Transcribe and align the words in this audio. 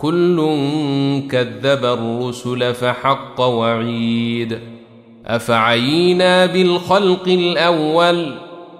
كل 0.00 0.36
كذب 1.30 1.84
الرسل 1.84 2.74
فحق 2.74 3.40
وعيد. 3.40 4.58
أفعينا 5.26 6.46
بالخلق 6.46 7.28
الأول 7.28 8.34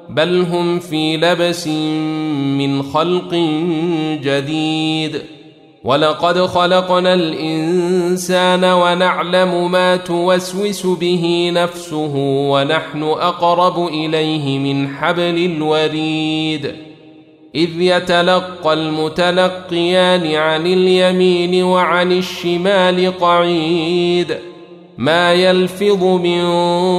بل 0.08 0.40
هم 0.40 0.78
في 0.78 1.16
لبس 1.16 1.66
من 2.58 2.82
خلق 2.82 3.34
جديد. 4.22 5.22
ولقد 5.84 6.46
خلقنا 6.46 7.14
الإنسان 7.14 8.64
ونعلم 8.64 9.72
ما 9.72 9.96
توسوس 9.96 10.86
به 10.86 11.50
نفسه 11.54 12.12
ونحن 12.50 13.02
أقرب 13.02 13.88
إليه 13.88 14.58
من 14.58 14.88
حبل 14.88 15.44
الوريد. 15.44 16.72
إذ 17.56 17.80
يتلقى 17.80 18.72
المتلقيان 18.72 20.34
عن 20.34 20.66
اليمين 20.66 21.64
وعن 21.64 22.12
الشمال 22.12 23.18
قعيد. 23.18 24.36
ما 24.98 25.32
يلفظ 25.32 26.04
من 26.04 26.44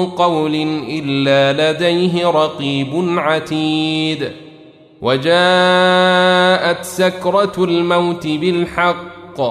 قول 0.06 0.56
إلا 0.90 1.72
لديه 1.72 2.28
رقيب 2.28 2.90
عتيد. 3.18 4.32
وجاءت 5.02 6.84
سكرة 6.86 7.54
الموت 7.58 8.28
بالحق. 8.28 9.42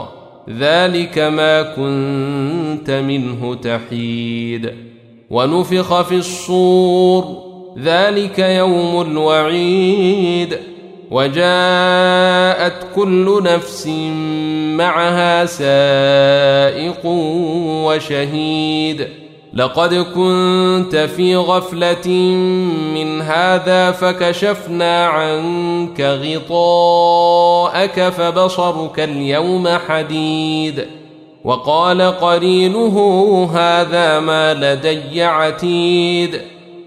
ذلك 0.50 1.18
ما 1.18 1.62
كنت 1.62 2.90
منه 2.90 3.54
تحيد. 3.54 4.72
ونفخ 5.30 6.02
في 6.02 6.14
الصور. 6.14 7.46
ذلك 7.78 8.38
يوم 8.38 9.00
الوعيد. 9.00 10.58
وجاءت 11.10 12.86
كل 12.94 13.42
نفس 13.42 13.86
معها 14.76 15.46
سائق 15.46 17.06
وشهيد. 17.84 19.08
لقد 19.54 19.94
كنت 19.94 20.96
في 20.96 21.36
غفلة 21.36 22.08
من 22.94 23.22
هذا 23.22 23.92
فكشفنا 23.92 25.06
عنك 25.06 26.00
غطاءك 26.00 28.00
فبصرك 28.00 29.00
اليوم 29.00 29.68
حديد. 29.68 30.86
وقال 31.44 32.02
قرينه 32.02 32.96
هذا 33.54 34.20
ما 34.20 34.54
لدي 34.54 35.22
عتيد. 35.22 36.40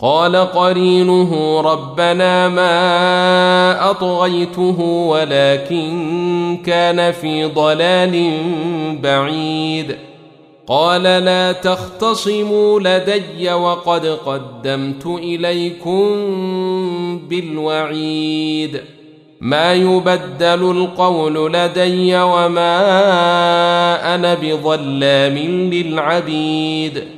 قال 0.00 0.36
قرينه 0.36 1.60
ربنا 1.60 2.48
ما 2.48 3.90
أطغيته 3.90 4.80
ولكن 4.80 6.58
كان 6.66 7.12
في 7.12 7.44
ضلال 7.44 8.32
بعيد. 9.02 9.96
قال 10.66 11.02
لا 11.02 11.52
تختصموا 11.52 12.80
لدي 12.80 13.52
وقد 13.52 14.06
قدمت 14.06 15.06
إليكم 15.06 16.08
بالوعيد. 17.28 18.80
ما 19.40 19.72
يبدل 19.72 20.70
القول 20.70 21.52
لدي 21.52 22.18
وما 22.18 22.74
أنا 24.14 24.34
بظلام 24.34 25.38
للعبيد. 25.72 27.17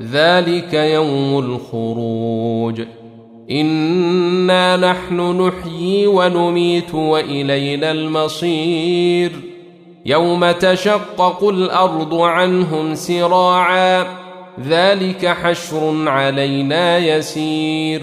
ذلك 0.00 0.74
يوم 0.74 1.38
الخروج 1.38 2.82
انا 3.50 4.76
نحن 4.76 5.20
نحيي 5.20 6.06
ونميت 6.06 6.94
والينا 6.94 7.90
المصير 7.90 9.32
يوم 10.06 10.50
تشقق 10.50 11.48
الأرض 11.48 12.14
عنهم 12.14 12.94
سراعا 12.94 14.06
ذلك 14.60 15.26
حشر 15.26 16.08
علينا 16.08 16.98
يسير 16.98 18.02